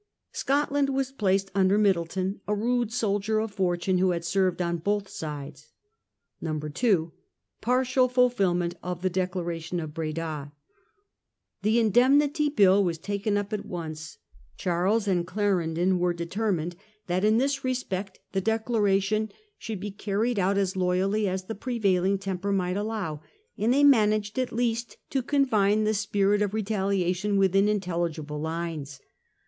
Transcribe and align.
Scotland 0.31 0.89
was 0.89 1.11
placed 1.11 1.51
under 1.53 1.77
Middleton, 1.77 2.41
a 2.47 2.55
rude 2.55 2.91
soldier 2.91 3.37
of 3.37 3.51
fortune 3.53 3.99
who 3.99 4.09
had 4.09 4.25
served 4.25 4.59
on 4.59 4.77
both 4.77 5.07
sides. 5.07 5.73
2. 6.73 7.11
Partial 7.61 8.07
Fulfilment 8.09 8.73
of 8.81 9.03
the 9.03 9.11
Declaration 9.11 9.79
of 9.79 9.93
Breda. 9.93 10.53
The 11.61 11.77
Indemnity 11.79 12.49
Bill 12.49 12.83
was 12.83 12.97
taken 12.97 13.37
up 13.37 13.53
at 13.53 13.63
once. 13.63 14.17
Charles 14.57 15.07
and 15.07 15.27
Clarendon 15.27 15.99
were 15.99 16.15
determined 16.15 16.75
that 17.05 17.23
in 17.23 17.37
this 17.37 17.63
respect 17.63 18.19
the 18.31 18.41
Partial 18.41 18.57
Declaration 18.57 19.31
should 19.59 19.79
be 19.79 19.91
carried 19.91 20.39
out 20.39 20.57
as 20.57 20.75
loyally 20.75 21.27
as 21.27 21.41
indemnity. 21.43 21.59
t 21.61 21.69
| 21.69 21.69
ie 21.75 21.77
p 21.77 21.77
reV 21.77 21.85
ailing 21.93 22.17
temper 22.17 22.51
might 22.51 22.75
allow; 22.75 23.21
and 23.55 23.71
they 23.71 23.83
managed 23.83 24.39
at 24.39 24.51
least 24.51 24.97
to 25.11 25.21
confine 25.21 25.83
the 25.83 25.93
spirit 25.93 26.41
of 26.41 26.55
retaliation 26.55 27.37
within 27.37 27.69
intelligible 27.69 28.39
lines. 28.39 28.99